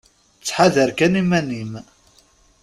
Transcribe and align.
Tthadar 0.45 0.91
kan 0.97 1.13
iman-im. 1.21 1.73